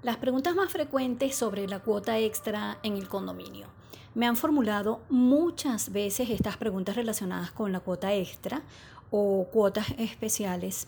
Las 0.00 0.16
preguntas 0.16 0.54
más 0.54 0.70
frecuentes 0.70 1.34
sobre 1.34 1.66
la 1.66 1.80
cuota 1.80 2.20
extra 2.20 2.78
en 2.84 2.96
el 2.96 3.08
condominio. 3.08 3.66
Me 4.14 4.26
han 4.26 4.36
formulado 4.36 5.00
muchas 5.08 5.90
veces 5.90 6.30
estas 6.30 6.56
preguntas 6.56 6.94
relacionadas 6.94 7.50
con 7.50 7.72
la 7.72 7.80
cuota 7.80 8.14
extra 8.14 8.62
o 9.10 9.48
cuotas 9.52 9.88
especiales 9.98 10.86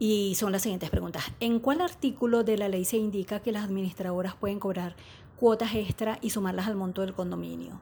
y 0.00 0.34
son 0.34 0.50
las 0.50 0.62
siguientes 0.62 0.90
preguntas. 0.90 1.22
¿En 1.38 1.60
cuál 1.60 1.80
artículo 1.80 2.42
de 2.42 2.58
la 2.58 2.68
ley 2.68 2.84
se 2.84 2.96
indica 2.96 3.38
que 3.38 3.52
las 3.52 3.62
administradoras 3.62 4.34
pueden 4.34 4.58
cobrar 4.58 4.96
cuotas 5.36 5.76
extra 5.76 6.18
y 6.20 6.30
sumarlas 6.30 6.66
al 6.66 6.74
monto 6.74 7.02
del 7.02 7.14
condominio? 7.14 7.80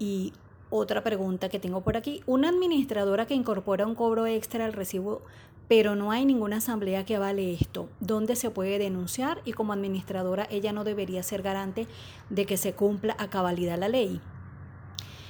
Y 0.00 0.32
otra 0.68 1.04
pregunta 1.04 1.48
que 1.48 1.60
tengo 1.60 1.82
por 1.82 1.96
aquí. 1.96 2.22
Una 2.26 2.48
administradora 2.48 3.26
que 3.26 3.34
incorpora 3.34 3.86
un 3.86 3.94
cobro 3.94 4.26
extra 4.26 4.64
al 4.64 4.72
recibo 4.72 5.22
pero 5.68 5.96
no 5.96 6.10
hay 6.10 6.24
ninguna 6.24 6.58
asamblea 6.58 7.04
que 7.04 7.16
avale 7.16 7.54
esto. 7.54 7.88
¿Dónde 8.00 8.36
se 8.36 8.50
puede 8.50 8.78
denunciar? 8.78 9.40
Y 9.44 9.52
como 9.52 9.72
administradora 9.72 10.46
ella 10.50 10.72
no 10.72 10.84
debería 10.84 11.22
ser 11.22 11.42
garante 11.42 11.86
de 12.30 12.46
que 12.46 12.56
se 12.56 12.74
cumpla 12.74 13.16
a 13.18 13.30
cabalidad 13.30 13.78
la 13.78 13.88
ley. 13.88 14.20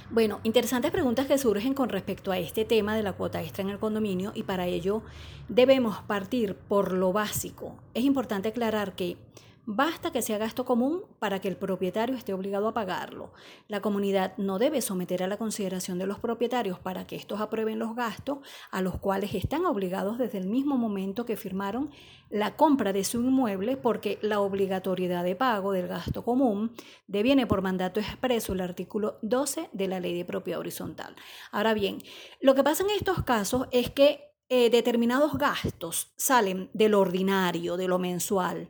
Bueno, 0.09 0.41
interesantes 0.43 0.91
preguntas 0.91 1.25
que 1.25 1.37
surgen 1.37 1.73
con 1.73 1.89
respecto 1.89 2.31
a 2.31 2.37
este 2.37 2.65
tema 2.65 2.95
de 2.95 3.01
la 3.01 3.13
cuota 3.13 3.41
extra 3.41 3.63
en 3.63 3.69
el 3.69 3.79
condominio 3.79 4.31
y 4.35 4.43
para 4.43 4.67
ello 4.67 5.01
debemos 5.49 6.01
partir 6.03 6.55
por 6.55 6.91
lo 6.91 7.11
básico. 7.13 7.75
Es 7.93 8.03
importante 8.03 8.49
aclarar 8.49 8.93
que 8.93 9.17
Basta 9.65 10.11
que 10.11 10.21
sea 10.21 10.37
gasto 10.37 10.65
común 10.65 11.03
para 11.19 11.39
que 11.39 11.47
el 11.47 11.55
propietario 11.55 12.17
esté 12.17 12.33
obligado 12.33 12.67
a 12.67 12.73
pagarlo. 12.73 13.31
La 13.69 13.81
comunidad 13.81 14.33
no 14.35 14.59
debe 14.59 14.81
someter 14.81 15.23
a 15.23 15.27
la 15.27 15.37
consideración 15.37 15.97
de 15.97 16.05
los 16.05 16.19
propietarios 16.19 16.79
para 16.79 17.07
que 17.07 17.15
estos 17.15 17.39
aprueben 17.39 17.79
los 17.79 17.95
gastos 17.95 18.39
a 18.71 18.81
los 18.81 18.99
cuales 18.99 19.33
están 19.33 19.65
obligados 19.65 20.17
desde 20.17 20.37
el 20.37 20.47
mismo 20.47 20.75
momento 20.75 21.25
que 21.25 21.37
firmaron 21.37 21.91
la 22.29 22.57
compra 22.57 22.91
de 22.91 23.05
su 23.05 23.21
inmueble 23.21 23.77
porque 23.77 24.19
la 24.21 24.41
obligatoriedad 24.41 25.23
de 25.23 25.37
pago 25.37 25.71
del 25.71 25.87
gasto 25.87 26.25
común 26.25 26.73
deviene 27.07 27.47
por 27.47 27.61
mandato 27.61 28.01
expreso 28.01 28.51
el 28.51 28.59
artículo 28.59 29.17
12 29.21 29.69
de 29.71 29.87
la 29.87 30.01
ley 30.01 30.17
de 30.17 30.25
propiedad 30.25 30.59
horizontal. 30.59 31.15
Ahora 31.53 31.73
bien, 31.73 31.99
lo 32.41 32.53
que 32.53 32.65
pasa 32.65 32.83
en 32.83 32.89
estos 32.89 33.23
casos 33.23 33.67
es 33.71 33.89
que 33.89 34.25
eh, 34.49 34.69
determinados 34.69 35.37
gastos 35.37 36.11
salen 36.17 36.69
del 36.73 36.95
ordinario, 36.95 37.77
de 37.77 37.87
lo 37.87 37.97
mensual 37.97 38.67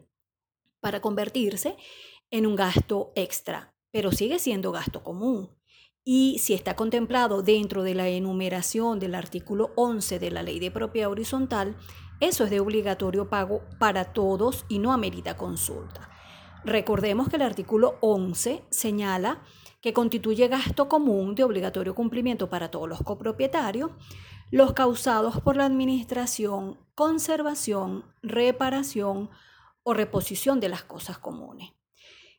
para 0.84 1.00
convertirse 1.00 1.78
en 2.30 2.45
un 2.45 2.58
gasto 2.58 3.14
extra, 3.16 3.73
pero 3.89 4.12
sigue 4.12 4.38
siendo 4.38 4.73
gasto 4.73 5.02
común. 5.02 5.50
Y 6.03 6.39
si 6.39 6.53
está 6.53 6.76
contemplado 6.76 7.42
dentro 7.42 7.84
de 7.84 7.95
la 7.95 8.09
enumeración 8.09 9.00
del 9.00 9.16
artículo 9.16 9.72
11 9.78 10.20
de 10.20 10.30
la 10.30 10.44
ley 10.44 10.59
de 10.59 10.70
propiedad 10.70 11.09
horizontal, 11.09 11.78
eso 12.20 12.44
es 12.44 12.50
de 12.50 12.59
obligatorio 12.59 13.30
pago 13.30 13.61
para 13.80 14.11
todos 14.11 14.66
y 14.67 14.80
no 14.80 14.92
amerita 14.92 15.38
consulta. 15.38 16.09
Recordemos 16.66 17.30
que 17.30 17.38
el 17.38 17.44
artículo 17.44 17.98
11 18.02 18.66
señala 18.70 19.42
que 19.80 19.94
constituye 19.94 20.50
gasto 20.50 20.89
común 20.89 21.36
de 21.36 21.45
obligatorio 21.45 21.95
cumplimiento 21.95 22.50
para 22.50 22.72
todos 22.72 22.89
los 22.89 23.02
copropietarios, 23.04 23.92
los 24.52 24.73
causados 24.73 25.39
por 25.39 25.56
la 25.56 25.66
administración, 25.66 26.78
conservación, 26.94 28.04
reparación, 28.22 29.30
o 29.84 29.94
reposición 29.94 30.59
de 30.59 30.70
las 30.70 30.84
cosas 30.84 31.17
comunes. 31.17 31.72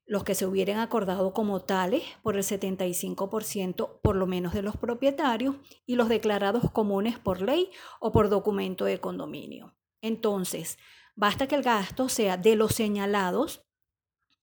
Los 0.06 0.24
que 0.24 0.34
se 0.34 0.46
hubieran 0.46 0.80
acordado 0.80 1.32
como 1.32 1.62
tales 1.62 2.02
por 2.22 2.36
el 2.36 2.42
75% 2.42 4.00
por 4.02 4.16
lo 4.16 4.26
menos 4.26 4.52
de 4.52 4.62
los 4.62 4.76
propietarios 4.76 5.56
y 5.86 5.96
los 5.96 6.08
declarados 6.08 6.70
comunes 6.70 7.18
por 7.18 7.40
ley 7.40 7.70
o 8.00 8.12
por 8.12 8.28
documento 8.28 8.84
de 8.84 9.00
condominio. 9.00 9.74
Entonces, 10.02 10.78
basta 11.14 11.46
que 11.46 11.54
el 11.54 11.62
gasto 11.62 12.10
sea 12.10 12.36
de 12.36 12.56
los 12.56 12.74
señalados 12.74 13.64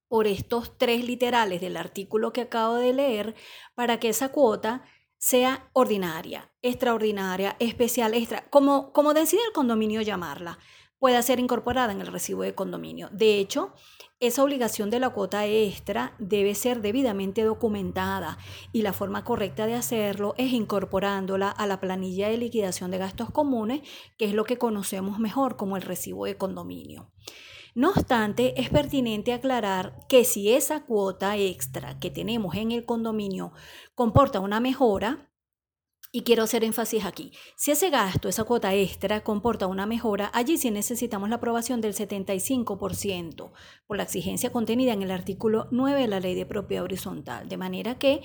por 0.08 0.28
estos 0.28 0.78
tres 0.78 1.06
literales 1.06 1.62
del 1.62 1.78
artículo 1.78 2.34
que 2.34 2.42
acabo 2.42 2.76
de 2.76 2.94
leer 2.94 3.36
para 3.76 4.00
que 4.00 4.10
esa 4.10 4.30
cuota 4.30 4.84
sea 5.18 5.70
ordinaria, 5.74 6.52
extraordinaria, 6.64 7.56
especial, 7.60 8.16
extra, 8.16 8.50
como, 8.50 8.92
como 8.92 9.14
decide 9.14 9.42
el 9.48 9.54
condominio 9.54 10.02
llamarla 10.02 10.58
pueda 11.02 11.20
ser 11.24 11.40
incorporada 11.40 11.92
en 11.92 12.00
el 12.00 12.06
recibo 12.06 12.44
de 12.44 12.54
condominio. 12.54 13.10
De 13.12 13.40
hecho, 13.40 13.74
esa 14.20 14.44
obligación 14.44 14.92
de 14.92 15.00
la 15.00 15.10
cuota 15.10 15.48
extra 15.48 16.14
debe 16.20 16.54
ser 16.54 16.80
debidamente 16.84 17.42
documentada 17.44 18.38
y 18.72 18.84
la 18.84 18.94
forma 18.94 19.24
correcta 19.24 19.66
de 19.66 19.74
hacerlo 19.74 20.36
es 20.38 20.54
incorporándola 20.54 21.50
a 21.50 21.66
la 21.66 21.80
planilla 21.80 22.30
de 22.30 22.38
liquidación 22.38 22.92
de 22.92 23.00
gastos 23.00 23.32
comunes, 23.32 23.82
que 24.20 24.26
es 24.26 24.36
lo 24.36 24.44
que 24.44 24.60
conocemos 24.60 25.18
mejor 25.18 25.56
como 25.58 25.76
el 25.76 25.82
recibo 25.82 26.26
de 26.26 26.38
condominio. 26.38 27.12
No 27.74 27.90
obstante, 27.90 28.54
es 28.62 28.70
pertinente 28.70 29.34
aclarar 29.34 30.06
que 30.08 30.24
si 30.24 30.52
esa 30.52 30.86
cuota 30.86 31.36
extra 31.36 31.98
que 31.98 32.12
tenemos 32.12 32.54
en 32.54 32.72
el 32.72 32.86
condominio 32.86 33.54
comporta 33.96 34.40
una 34.40 34.60
mejora, 34.60 35.31
y 36.12 36.24
quiero 36.24 36.44
hacer 36.44 36.64
énfasis 36.64 37.06
aquí. 37.06 37.32
Si 37.56 37.72
ese 37.72 37.90
gasto, 37.90 38.28
esa 38.28 38.44
cuota 38.44 38.74
extra, 38.74 39.24
comporta 39.24 39.68
una 39.68 39.86
mejora, 39.86 40.30
allí 40.34 40.58
sí 40.58 40.70
necesitamos 40.70 41.30
la 41.30 41.38
aprobación 41.38 41.80
del 41.80 41.94
75% 41.94 43.52
por 43.88 43.98
la 43.98 44.04
exigencia 44.04 44.52
contenida 44.52 44.92
en 44.94 45.04
el 45.04 45.12
artículo 45.12 45.68
9 45.72 46.02
de 46.02 46.08
la 46.08 46.20
Ley 46.20 46.36
de 46.36 46.46
Propiedad 46.46 46.84
Horizontal. 46.84 47.48
De 47.48 47.56
manera 47.56 47.98
que, 47.98 48.22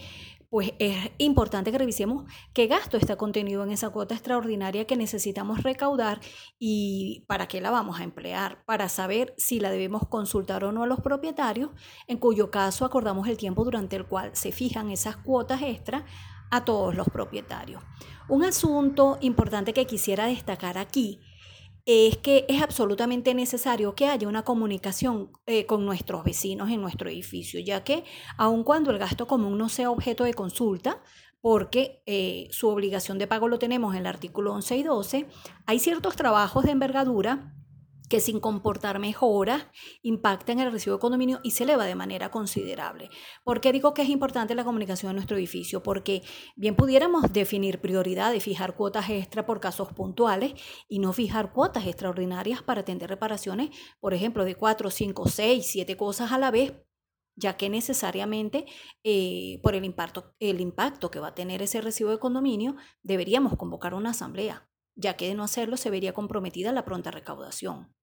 pues 0.50 0.72
es 0.80 0.96
importante 1.18 1.70
que 1.70 1.78
revisemos 1.78 2.24
qué 2.52 2.66
gasto 2.66 2.96
está 2.96 3.16
contenido 3.16 3.62
en 3.62 3.70
esa 3.70 3.90
cuota 3.90 4.14
extraordinaria 4.14 4.86
que 4.86 4.96
necesitamos 4.96 5.62
recaudar 5.62 6.20
y 6.58 7.24
para 7.28 7.46
qué 7.46 7.60
la 7.60 7.70
vamos 7.70 8.00
a 8.00 8.04
emplear, 8.04 8.64
para 8.64 8.88
saber 8.88 9.32
si 9.36 9.60
la 9.60 9.70
debemos 9.70 10.08
consultar 10.08 10.64
o 10.64 10.72
no 10.72 10.82
a 10.82 10.86
los 10.86 11.00
propietarios, 11.00 11.70
en 12.08 12.18
cuyo 12.18 12.50
caso 12.50 12.84
acordamos 12.84 13.28
el 13.28 13.36
tiempo 13.36 13.64
durante 13.64 13.94
el 13.94 14.06
cual 14.06 14.30
se 14.34 14.50
fijan 14.50 14.90
esas 14.90 15.16
cuotas 15.16 15.62
extra 15.62 16.04
a 16.50 16.64
todos 16.64 16.94
los 16.94 17.08
propietarios. 17.08 17.82
Un 18.28 18.44
asunto 18.44 19.18
importante 19.20 19.72
que 19.72 19.86
quisiera 19.86 20.26
destacar 20.26 20.78
aquí 20.78 21.20
es 21.86 22.18
que 22.18 22.44
es 22.48 22.62
absolutamente 22.62 23.32
necesario 23.32 23.94
que 23.94 24.08
haya 24.08 24.26
una 24.26 24.42
comunicación 24.42 25.30
eh, 25.46 25.66
con 25.66 25.86
nuestros 25.86 26.24
vecinos 26.24 26.68
en 26.70 26.80
nuestro 26.80 27.08
edificio, 27.08 27.60
ya 27.60 27.84
que 27.84 28.04
aun 28.36 28.64
cuando 28.64 28.90
el 28.90 28.98
gasto 28.98 29.28
común 29.28 29.56
no 29.56 29.68
sea 29.68 29.92
objeto 29.92 30.24
de 30.24 30.34
consulta, 30.34 31.00
porque 31.40 32.02
eh, 32.06 32.48
su 32.50 32.68
obligación 32.68 33.18
de 33.18 33.28
pago 33.28 33.46
lo 33.46 33.60
tenemos 33.60 33.94
en 33.94 34.00
el 34.00 34.06
artículo 34.06 34.52
11 34.52 34.76
y 34.78 34.82
12, 34.82 35.28
hay 35.66 35.78
ciertos 35.78 36.16
trabajos 36.16 36.64
de 36.64 36.72
envergadura 36.72 37.54
que 38.08 38.20
sin 38.20 38.40
comportar 38.40 38.98
mejoras 38.98 39.66
impacta 40.02 40.52
en 40.52 40.60
el 40.60 40.72
recibo 40.72 40.96
de 40.96 41.00
condominio 41.00 41.40
y 41.42 41.52
se 41.52 41.64
eleva 41.64 41.84
de 41.84 41.94
manera 41.94 42.30
considerable. 42.30 43.10
¿Por 43.44 43.60
qué 43.60 43.72
digo 43.72 43.94
que 43.94 44.02
es 44.02 44.08
importante 44.08 44.54
la 44.54 44.64
comunicación 44.64 45.10
en 45.10 45.16
nuestro 45.16 45.36
edificio? 45.36 45.82
Porque 45.82 46.22
bien 46.56 46.76
pudiéramos 46.76 47.32
definir 47.32 47.80
prioridades, 47.80 48.42
fijar 48.42 48.76
cuotas 48.76 49.10
extra 49.10 49.46
por 49.46 49.60
casos 49.60 49.92
puntuales 49.92 50.54
y 50.88 50.98
no 50.98 51.12
fijar 51.12 51.52
cuotas 51.52 51.86
extraordinarias 51.86 52.62
para 52.62 52.82
atender 52.82 53.10
reparaciones, 53.10 53.70
por 54.00 54.14
ejemplo, 54.14 54.44
de 54.44 54.54
4, 54.54 54.90
5, 54.90 55.28
6, 55.28 55.66
7 55.66 55.96
cosas 55.96 56.32
a 56.32 56.38
la 56.38 56.50
vez, 56.50 56.74
ya 57.34 57.56
que 57.56 57.68
necesariamente 57.68 58.64
eh, 59.04 59.60
por 59.62 59.74
el 59.74 59.84
impacto, 59.84 60.34
el 60.38 60.60
impacto 60.60 61.10
que 61.10 61.20
va 61.20 61.28
a 61.28 61.34
tener 61.34 61.60
ese 61.62 61.80
recibo 61.80 62.10
de 62.10 62.18
condominio, 62.18 62.76
deberíamos 63.02 63.56
convocar 63.56 63.94
una 63.94 64.10
asamblea 64.10 64.68
ya 64.96 65.16
que 65.16 65.28
de 65.28 65.34
no 65.34 65.44
hacerlo 65.44 65.76
se 65.76 65.90
vería 65.90 66.12
comprometida 66.12 66.72
la 66.72 66.84
pronta 66.84 67.10
recaudación. 67.10 67.94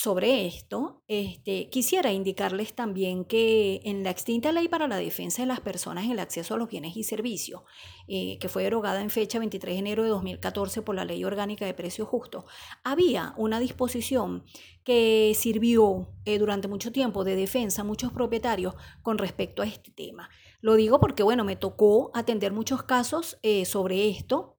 Sobre 0.00 0.46
esto, 0.46 1.02
este, 1.08 1.68
quisiera 1.70 2.12
indicarles 2.12 2.72
también 2.72 3.24
que 3.24 3.80
en 3.82 4.04
la 4.04 4.10
extinta 4.10 4.52
ley 4.52 4.68
para 4.68 4.86
la 4.86 4.96
defensa 4.96 5.42
de 5.42 5.48
las 5.48 5.58
personas 5.58 6.04
en 6.04 6.12
el 6.12 6.20
acceso 6.20 6.54
a 6.54 6.56
los 6.56 6.68
bienes 6.68 6.96
y 6.96 7.02
servicios, 7.02 7.62
eh, 8.06 8.38
que 8.38 8.48
fue 8.48 8.62
derogada 8.62 9.00
en 9.00 9.10
fecha 9.10 9.40
23 9.40 9.74
de 9.74 9.78
enero 9.80 10.04
de 10.04 10.10
2014 10.10 10.82
por 10.82 10.94
la 10.94 11.04
Ley 11.04 11.24
Orgánica 11.24 11.66
de 11.66 11.74
Precios 11.74 12.06
Justos, 12.06 12.44
había 12.84 13.34
una 13.36 13.58
disposición 13.58 14.44
que 14.84 15.32
sirvió 15.34 16.14
eh, 16.24 16.38
durante 16.38 16.68
mucho 16.68 16.92
tiempo 16.92 17.24
de 17.24 17.34
defensa 17.34 17.82
a 17.82 17.84
muchos 17.84 18.12
propietarios 18.12 18.76
con 19.02 19.18
respecto 19.18 19.62
a 19.62 19.66
este 19.66 19.90
tema. 19.90 20.30
Lo 20.60 20.74
digo 20.74 21.00
porque, 21.00 21.24
bueno, 21.24 21.42
me 21.42 21.56
tocó 21.56 22.12
atender 22.14 22.52
muchos 22.52 22.84
casos 22.84 23.40
eh, 23.42 23.64
sobre 23.64 24.08
esto 24.08 24.57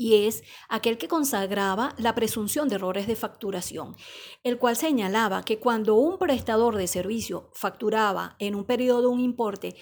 y 0.00 0.26
es 0.26 0.42
aquel 0.70 0.96
que 0.96 1.08
consagraba 1.08 1.94
la 1.98 2.14
presunción 2.14 2.70
de 2.70 2.76
errores 2.76 3.06
de 3.06 3.16
facturación, 3.16 3.96
el 4.42 4.56
cual 4.56 4.74
señalaba 4.74 5.42
que 5.42 5.58
cuando 5.58 5.94
un 5.94 6.16
prestador 6.16 6.76
de 6.76 6.86
servicio 6.86 7.50
facturaba 7.52 8.34
en 8.38 8.54
un 8.54 8.64
periodo 8.64 9.10
un 9.10 9.20
importe 9.20 9.76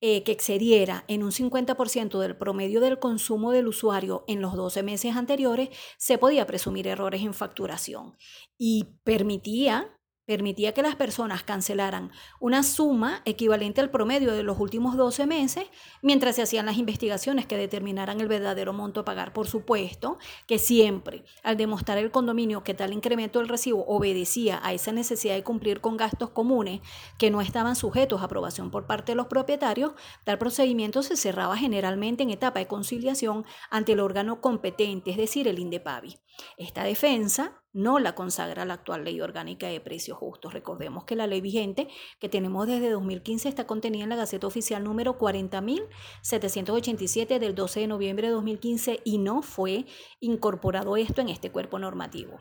eh, 0.00 0.22
que 0.22 0.30
excediera 0.30 1.04
en 1.08 1.24
un 1.24 1.32
50% 1.32 2.20
del 2.20 2.36
promedio 2.36 2.80
del 2.80 3.00
consumo 3.00 3.50
del 3.50 3.66
usuario 3.66 4.22
en 4.28 4.40
los 4.40 4.54
12 4.54 4.84
meses 4.84 5.16
anteriores, 5.16 5.70
se 5.98 6.18
podía 6.18 6.46
presumir 6.46 6.86
errores 6.86 7.22
en 7.22 7.34
facturación 7.34 8.16
y 8.56 9.00
permitía 9.02 9.98
permitía 10.26 10.72
que 10.72 10.82
las 10.82 10.96
personas 10.96 11.42
cancelaran 11.42 12.10
una 12.40 12.62
suma 12.62 13.22
equivalente 13.24 13.80
al 13.80 13.90
promedio 13.90 14.32
de 14.32 14.42
los 14.42 14.58
últimos 14.58 14.96
12 14.96 15.26
meses 15.26 15.66
mientras 16.02 16.36
se 16.36 16.42
hacían 16.42 16.66
las 16.66 16.78
investigaciones 16.78 17.46
que 17.46 17.56
determinaran 17.56 18.20
el 18.20 18.28
verdadero 18.28 18.72
monto 18.72 19.00
a 19.00 19.04
pagar. 19.04 19.32
Por 19.32 19.46
supuesto 19.46 20.18
que 20.46 20.58
siempre, 20.58 21.24
al 21.42 21.56
demostrar 21.56 21.98
el 21.98 22.10
condominio 22.10 22.64
que 22.64 22.74
tal 22.74 22.92
incremento 22.92 23.38
del 23.38 23.48
recibo 23.48 23.84
obedecía 23.86 24.60
a 24.62 24.72
esa 24.72 24.92
necesidad 24.92 25.34
de 25.34 25.44
cumplir 25.44 25.80
con 25.80 25.96
gastos 25.96 26.30
comunes 26.30 26.80
que 27.18 27.30
no 27.30 27.40
estaban 27.40 27.76
sujetos 27.76 28.22
a 28.22 28.24
aprobación 28.24 28.70
por 28.70 28.86
parte 28.86 29.12
de 29.12 29.16
los 29.16 29.26
propietarios, 29.26 29.92
tal 30.24 30.38
procedimiento 30.38 31.02
se 31.02 31.16
cerraba 31.16 31.56
generalmente 31.56 32.22
en 32.22 32.30
etapa 32.30 32.58
de 32.58 32.66
conciliación 32.66 33.44
ante 33.70 33.92
el 33.92 34.00
órgano 34.00 34.40
competente, 34.40 35.10
es 35.10 35.16
decir, 35.16 35.48
el 35.48 35.58
INDEPAVI. 35.58 36.18
Esta 36.56 36.84
defensa 36.84 37.63
no 37.74 37.98
la 37.98 38.14
consagra 38.14 38.64
la 38.64 38.72
actual 38.74 39.02
ley 39.04 39.20
orgánica 39.20 39.66
de 39.66 39.80
precios 39.80 40.16
justos. 40.16 40.54
Recordemos 40.54 41.04
que 41.04 41.16
la 41.16 41.26
ley 41.26 41.42
vigente 41.42 41.88
que 42.18 42.30
tenemos 42.30 42.66
desde 42.66 42.88
2015 42.88 43.50
está 43.50 43.66
contenida 43.66 44.04
en 44.04 44.10
la 44.10 44.16
Gaceta 44.16 44.46
Oficial 44.46 44.82
número 44.82 45.18
40.787 45.18 47.38
del 47.38 47.54
12 47.54 47.80
de 47.80 47.86
noviembre 47.88 48.28
de 48.28 48.32
2015 48.32 49.02
y 49.04 49.18
no 49.18 49.42
fue 49.42 49.84
incorporado 50.20 50.96
esto 50.96 51.20
en 51.20 51.28
este 51.28 51.50
cuerpo 51.50 51.78
normativo. 51.78 52.38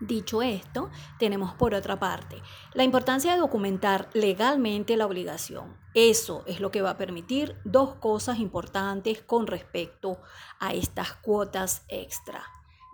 Dicho 0.00 0.40
esto, 0.42 0.90
tenemos 1.18 1.54
por 1.54 1.74
otra 1.74 1.98
parte 1.98 2.42
la 2.74 2.84
importancia 2.84 3.32
de 3.32 3.38
documentar 3.38 4.10
legalmente 4.12 4.94
la 4.96 5.06
obligación. 5.06 5.76
Eso 5.94 6.44
es 6.46 6.60
lo 6.60 6.70
que 6.70 6.82
va 6.82 6.90
a 6.90 6.98
permitir 6.98 7.56
dos 7.64 7.94
cosas 7.94 8.38
importantes 8.38 9.22
con 9.22 9.46
respecto 9.46 10.20
a 10.60 10.74
estas 10.74 11.14
cuotas 11.14 11.86
extra. 11.88 12.44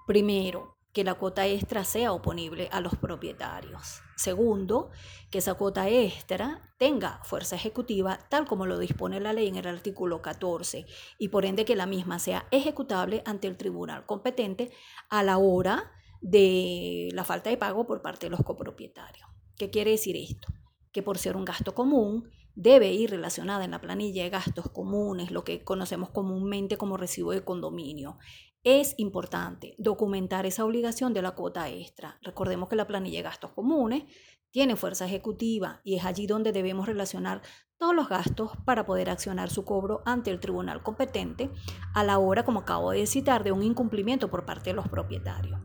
Primero, 0.07 0.72
que 0.93 1.05
la 1.05 1.15
cuota 1.15 1.47
extra 1.47 1.85
sea 1.85 2.13
oponible 2.13 2.69
a 2.71 2.81
los 2.81 2.97
propietarios. 2.97 4.03
Segundo, 4.17 4.91
que 5.31 5.39
esa 5.39 5.55
cuota 5.55 5.89
extra 5.89 6.71
tenga 6.79 7.21
fuerza 7.25 7.57
ejecutiva 7.57 8.19
tal 8.29 8.47
como 8.47 8.67
lo 8.67 8.79
dispone 8.79 9.19
la 9.21 9.33
ley 9.33 9.49
en 9.49 9.57
el 9.57 9.67
artículo 9.67 10.21
14 10.21 10.85
y 11.19 11.29
por 11.29 11.47
ende 11.47 11.65
que 11.65 11.77
la 11.77 11.87
misma 11.87 12.19
sea 12.19 12.47
ejecutable 12.51 13.23
ante 13.25 13.49
el 13.49 13.57
tribunal 13.57 14.05
competente 14.05 14.71
a 15.09 15.23
la 15.23 15.39
hora 15.39 15.91
de 16.21 17.09
la 17.13 17.25
falta 17.25 17.51
de 17.51 17.57
pago 17.57 17.87
por 17.87 18.03
parte 18.03 18.27
de 18.27 18.31
los 18.31 18.43
copropietarios. 18.43 19.27
¿Qué 19.57 19.71
quiere 19.71 19.93
decir 19.93 20.17
esto? 20.17 20.49
Que 20.93 21.03
por 21.03 21.19
ser 21.19 21.37
un 21.37 21.45
gasto 21.45 21.75
común, 21.75 22.31
debe 22.55 22.93
ir 22.93 23.11
relacionada 23.11 23.65
en 23.65 23.71
la 23.71 23.81
planilla 23.81 24.25
de 24.25 24.31
gastos 24.31 24.69
comunes, 24.71 25.31
lo 25.31 25.43
que 25.43 25.65
conocemos 25.65 26.11
comúnmente 26.11 26.77
como 26.77 26.97
recibo 26.97 27.33
de 27.33 27.45
condominio. 27.45 28.19
Es 28.65 28.95
importante 28.97 29.75
documentar 29.77 30.47
esa 30.47 30.65
obligación 30.65 31.13
de 31.13 31.21
la 31.21 31.33
cuota 31.33 31.69
extra. 31.69 32.21
Recordemos 32.23 32.69
que 32.69 32.77
la 32.77 32.87
planilla 32.87 33.19
de 33.19 33.25
gastos 33.25 33.51
comunes 33.51 34.05
tiene 34.53 34.77
fuerza 34.77 35.05
ejecutiva 35.05 35.81
y 35.83 35.97
es 35.97 36.05
allí 36.05 36.29
donde 36.29 36.53
debemos 36.53 36.87
relacionar 36.87 37.43
todos 37.77 37.93
los 37.93 38.09
gastos 38.09 38.53
para 38.65 38.87
poder 38.87 39.11
accionar 39.11 39.51
su 39.51 39.65
cobro 39.65 40.03
ante 40.07 40.31
el 40.31 40.39
tribunal 40.39 40.85
competente 40.85 41.51
a 41.93 42.05
la 42.05 42.21
hora, 42.21 42.45
como 42.45 42.61
acabo 42.61 42.93
de 42.93 43.05
citar, 43.09 43.43
de 43.43 43.51
un 43.51 43.65
incumplimiento 43.65 44.31
por 44.31 44.47
parte 44.47 44.71
de 44.71 44.77
los 44.77 44.89
propietarios. 44.89 45.61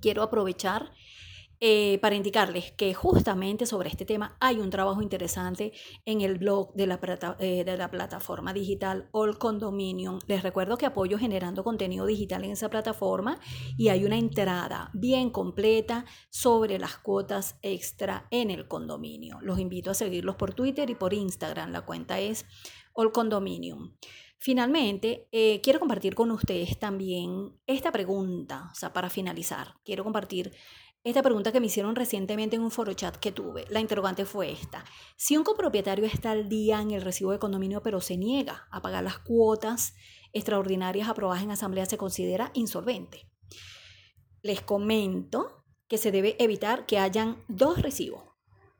Quiero 0.00 0.22
aprovechar 0.22 0.92
eh, 1.60 1.98
para 2.00 2.14
indicarles 2.14 2.72
que 2.72 2.92
justamente 2.94 3.66
sobre 3.66 3.88
este 3.88 4.04
tema 4.04 4.36
hay 4.40 4.58
un 4.58 4.70
trabajo 4.70 5.02
interesante 5.02 5.72
en 6.04 6.20
el 6.20 6.38
blog 6.38 6.74
de 6.74 6.86
la, 6.86 6.98
eh, 7.38 7.64
de 7.64 7.76
la 7.76 7.90
plataforma 7.90 8.52
digital 8.52 9.08
All 9.12 9.38
Condominium. 9.38 10.18
Les 10.26 10.42
recuerdo 10.42 10.76
que 10.76 10.86
apoyo 10.86 11.18
generando 11.18 11.64
contenido 11.64 12.06
digital 12.06 12.44
en 12.44 12.50
esa 12.50 12.68
plataforma 12.68 13.38
y 13.76 13.88
hay 13.88 14.04
una 14.04 14.18
entrada 14.18 14.90
bien 14.94 15.30
completa 15.30 16.04
sobre 16.30 16.78
las 16.78 16.98
cuotas 16.98 17.56
extra 17.62 18.26
en 18.30 18.50
el 18.50 18.68
condominio. 18.68 19.38
Los 19.40 19.58
invito 19.58 19.90
a 19.90 19.94
seguirlos 19.94 20.36
por 20.36 20.54
Twitter 20.54 20.90
y 20.90 20.94
por 20.94 21.14
Instagram. 21.14 21.70
La 21.70 21.82
cuenta 21.82 22.18
es 22.20 22.46
All 22.92 23.12
Condominium. 23.12 23.94
Finalmente, 24.44 25.26
eh, 25.32 25.62
quiero 25.62 25.80
compartir 25.80 26.14
con 26.14 26.30
ustedes 26.30 26.78
también 26.78 27.58
esta 27.66 27.90
pregunta, 27.90 28.68
o 28.70 28.74
sea, 28.74 28.92
para 28.92 29.08
finalizar, 29.08 29.76
quiero 29.86 30.04
compartir 30.04 30.52
esta 31.02 31.22
pregunta 31.22 31.50
que 31.50 31.60
me 31.60 31.68
hicieron 31.68 31.96
recientemente 31.96 32.54
en 32.56 32.60
un 32.60 32.70
foro 32.70 32.92
chat 32.92 33.16
que 33.16 33.32
tuve. 33.32 33.64
La 33.70 33.80
interrogante 33.80 34.26
fue 34.26 34.52
esta. 34.52 34.84
Si 35.16 35.38
un 35.38 35.44
copropietario 35.44 36.04
está 36.04 36.32
al 36.32 36.50
día 36.50 36.82
en 36.82 36.90
el 36.90 37.00
recibo 37.00 37.32
de 37.32 37.38
condominio 37.38 37.82
pero 37.82 38.02
se 38.02 38.18
niega 38.18 38.68
a 38.70 38.82
pagar 38.82 39.02
las 39.02 39.18
cuotas 39.18 39.94
extraordinarias 40.34 41.08
aprobadas 41.08 41.42
en 41.42 41.50
asamblea, 41.50 41.86
¿se 41.86 41.96
considera 41.96 42.50
insolvente? 42.52 43.26
Les 44.42 44.60
comento 44.60 45.64
que 45.88 45.96
se 45.96 46.12
debe 46.12 46.36
evitar 46.38 46.84
que 46.84 46.98
hayan 46.98 47.42
dos 47.48 47.80
recibos, 47.80 48.24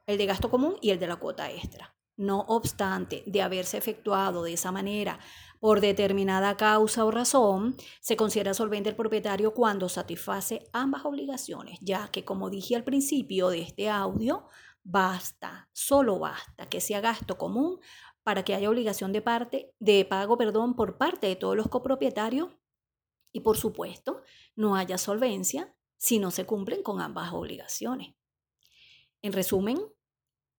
el 0.05 0.19
de 0.19 0.27
gasto 0.27 0.51
común 0.51 0.77
y 0.83 0.91
el 0.91 0.99
de 0.99 1.07
la 1.07 1.17
cuota 1.17 1.51
extra. 1.51 1.95
No 2.17 2.43
obstante, 2.43 3.25
de 3.27 3.43
haberse 3.43 3.77
efectuado 3.77 4.45
de 4.45 4.53
esa 4.53 4.71
manera 4.71 5.19
por 5.65 5.81
determinada 5.81 6.59
causa 6.59 7.07
o 7.07 7.11
razón, 7.11 7.75
se 8.03 8.19
considera 8.19 8.53
solvente 8.53 8.91
el 8.91 8.97
propietario 8.97 9.55
cuando 9.55 9.89
satisface 9.89 10.69
ambas 10.75 11.07
obligaciones, 11.07 11.79
ya 11.81 12.09
que 12.09 12.23
como 12.23 12.51
dije 12.51 12.77
al 12.77 12.85
principio 12.85 13.49
de 13.49 13.63
este 13.63 13.89
audio, 13.89 14.45
basta, 14.83 15.71
solo 15.73 16.19
basta 16.19 16.69
que 16.69 16.83
sea 16.83 17.01
gasto 17.01 17.39
común 17.39 17.81
para 18.23 18.45
que 18.45 18.55
haya 18.55 18.69
obligación 18.69 19.11
de 19.15 19.23
parte 19.23 19.73
de 19.79 20.05
pago, 20.05 20.37
perdón, 20.37 20.77
por 20.77 20.99
parte 20.99 21.29
de 21.29 21.37
todos 21.37 21.57
los 21.57 21.69
copropietarios 21.69 22.51
y 23.33 23.41
por 23.41 23.57
supuesto, 23.57 24.21
no 24.57 24.77
haya 24.77 24.99
solvencia 24.99 25.75
si 25.97 26.19
no 26.19 26.31
se 26.31 26.45
cumplen 26.45 26.83
con 26.83 27.01
ambas 27.01 27.33
obligaciones. 27.33 28.15
En 29.23 29.33
resumen, 29.33 29.79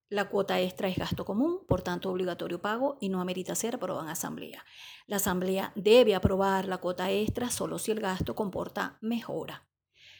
la 0.09 0.29
cuota 0.29 0.59
extra 0.59 0.87
es 0.87 0.97
gasto 0.97 1.25
común, 1.25 1.61
por 1.67 1.81
tanto 1.81 2.11
obligatorio 2.11 2.61
pago 2.61 2.97
y 3.01 3.09
no 3.09 3.21
amerita 3.21 3.55
ser 3.55 3.75
aprobada 3.75 4.05
en 4.05 4.11
asamblea. 4.11 4.63
La 5.07 5.15
asamblea 5.15 5.71
debe 5.75 6.13
aprobar 6.13 6.67
la 6.67 6.77
cuota 6.77 7.09
extra 7.09 7.49
solo 7.49 7.79
si 7.79 7.91
el 7.91 7.99
gasto 7.99 8.35
comporta 8.35 8.99
mejora. 9.01 9.67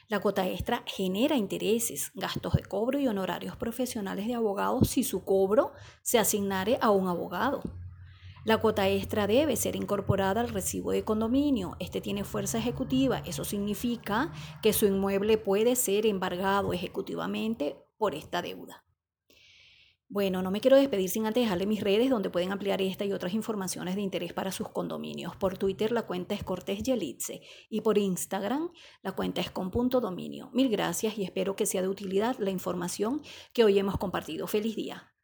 La 0.07 0.19
cuota 0.19 0.47
extra 0.47 0.83
genera 0.87 1.35
intereses, 1.35 2.11
gastos 2.15 2.53
de 2.53 2.63
cobro 2.63 2.99
y 2.99 3.07
honorarios 3.07 3.57
profesionales 3.57 4.27
de 4.27 4.35
abogados 4.35 4.89
si 4.89 5.03
su 5.03 5.23
cobro 5.23 5.73
se 6.01 6.17
asignare 6.17 6.79
a 6.81 6.89
un 6.89 7.07
abogado. 7.07 7.61
La 8.43 8.59
cuota 8.59 8.87
extra 8.87 9.25
debe 9.25 9.55
ser 9.55 9.75
incorporada 9.75 10.41
al 10.41 10.49
recibo 10.49 10.91
de 10.91 11.03
condominio. 11.03 11.75
Este 11.79 12.01
tiene 12.01 12.23
fuerza 12.23 12.59
ejecutiva. 12.59 13.23
Eso 13.25 13.43
significa 13.43 14.31
que 14.61 14.73
su 14.73 14.85
inmueble 14.85 15.39
puede 15.39 15.75
ser 15.75 16.05
embargado 16.05 16.71
ejecutivamente 16.71 17.75
por 17.97 18.13
esta 18.13 18.43
deuda. 18.43 18.84
Bueno, 20.07 20.43
no 20.43 20.51
me 20.51 20.61
quiero 20.61 20.77
despedir 20.77 21.09
sin 21.09 21.25
antes 21.25 21.43
dejarle 21.43 21.65
mis 21.65 21.81
redes 21.81 22.11
donde 22.11 22.29
pueden 22.29 22.51
ampliar 22.51 22.79
esta 22.79 23.05
y 23.05 23.11
otras 23.11 23.33
informaciones 23.33 23.95
de 23.95 24.01
interés 24.01 24.33
para 24.33 24.51
sus 24.51 24.69
condominios. 24.69 25.35
Por 25.35 25.57
Twitter 25.57 25.91
la 25.91 26.03
cuenta 26.03 26.35
es 26.35 26.43
Cortés 26.43 26.83
Yelitze 26.83 27.41
y 27.69 27.81
por 27.81 27.97
Instagram 27.97 28.71
la 29.01 29.13
cuenta 29.13 29.41
es 29.41 29.49
con 29.49 29.71
punto 29.71 30.01
dominio. 30.01 30.51
Mil 30.53 30.69
gracias 30.69 31.17
y 31.17 31.23
espero 31.23 31.55
que 31.55 31.65
sea 31.65 31.81
de 31.81 31.87
utilidad 31.87 32.37
la 32.37 32.51
información 32.51 33.23
que 33.51 33.63
hoy 33.63 33.79
hemos 33.79 33.97
compartido. 33.97 34.45
Feliz 34.45 34.75
día. 34.75 35.14